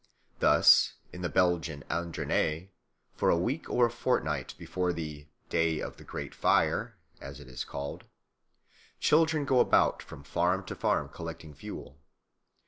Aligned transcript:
Thus 0.39 0.95
in 1.13 1.21
the 1.21 1.29
Belgian 1.29 1.83
Ardennes 1.91 2.69
for 3.13 3.29
a 3.29 3.37
week 3.37 3.69
or 3.69 3.85
a 3.85 3.91
fortnight 3.91 4.55
before 4.57 4.91
the 4.91 5.27
"day 5.49 5.79
of 5.79 5.97
the 5.97 6.03
great 6.03 6.33
fire," 6.33 6.97
as 7.19 7.39
it 7.39 7.47
is 7.47 7.63
called, 7.63 8.05
children 8.99 9.45
go 9.45 9.59
about 9.59 10.01
from 10.01 10.23
farm 10.23 10.65
to 10.65 10.73
farm 10.73 11.07
collecting 11.09 11.53
fuel. 11.53 11.99